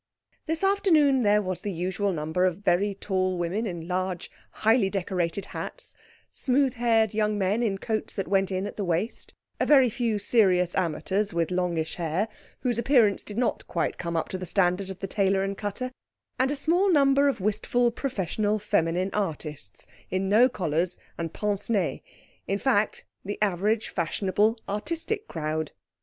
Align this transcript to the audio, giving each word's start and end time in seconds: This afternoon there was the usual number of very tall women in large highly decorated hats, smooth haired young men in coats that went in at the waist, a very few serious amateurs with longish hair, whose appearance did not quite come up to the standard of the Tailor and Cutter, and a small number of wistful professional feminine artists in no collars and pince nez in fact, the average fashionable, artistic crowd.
This 0.47 0.63
afternoon 0.63 1.21
there 1.21 1.43
was 1.43 1.61
the 1.61 1.71
usual 1.71 2.11
number 2.11 2.45
of 2.45 2.57
very 2.63 2.95
tall 2.95 3.37
women 3.37 3.67
in 3.67 3.87
large 3.87 4.31
highly 4.65 4.89
decorated 4.89 5.45
hats, 5.53 5.95
smooth 6.31 6.73
haired 6.73 7.13
young 7.13 7.37
men 7.37 7.61
in 7.61 7.77
coats 7.77 8.13
that 8.13 8.27
went 8.27 8.51
in 8.51 8.65
at 8.65 8.77
the 8.77 8.83
waist, 8.83 9.35
a 9.59 9.65
very 9.67 9.91
few 9.91 10.17
serious 10.17 10.73
amateurs 10.75 11.35
with 11.35 11.51
longish 11.51 11.97
hair, 11.97 12.27
whose 12.61 12.79
appearance 12.79 13.23
did 13.23 13.37
not 13.37 13.67
quite 13.67 13.99
come 13.99 14.17
up 14.17 14.27
to 14.29 14.39
the 14.39 14.47
standard 14.47 14.89
of 14.89 14.97
the 15.01 15.07
Tailor 15.07 15.43
and 15.43 15.55
Cutter, 15.55 15.91
and 16.39 16.49
a 16.49 16.55
small 16.55 16.91
number 16.91 17.27
of 17.27 17.39
wistful 17.39 17.91
professional 17.91 18.57
feminine 18.57 19.11
artists 19.13 19.85
in 20.09 20.27
no 20.27 20.49
collars 20.49 20.97
and 21.15 21.31
pince 21.31 21.69
nez 21.69 21.99
in 22.47 22.57
fact, 22.57 23.05
the 23.23 23.37
average 23.39 23.89
fashionable, 23.89 24.57
artistic 24.67 25.27
crowd. 25.27 25.73